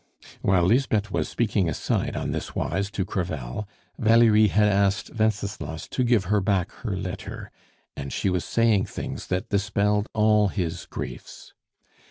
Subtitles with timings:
[0.41, 3.67] While Lisbeth was speaking aside on this wise to Crevel,
[3.99, 7.51] Valerie had asked Wenceslas to give her back her letter,
[7.95, 11.53] and she was saying things that dispelled all his griefs.